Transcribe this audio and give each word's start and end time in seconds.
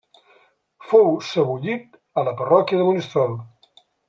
Fou 0.93 1.11
sebollit 1.27 2.01
a 2.23 2.27
la 2.31 2.35
parròquia 2.43 2.81
de 2.81 2.89
Monistrol. 2.89 3.39